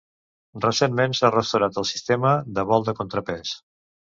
[0.63, 3.57] Recentment s'ha restaurat el sistema de vol de contrapès.